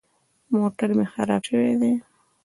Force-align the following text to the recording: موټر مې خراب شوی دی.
موټر 0.57 0.89
مې 0.97 1.05
خراب 1.13 1.41
شوی 1.49 1.73
دی. 1.81 1.93